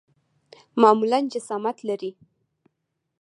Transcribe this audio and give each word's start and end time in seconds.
معمولاً 0.81 1.19
جسامت 1.33 1.77
لري. 1.87 2.11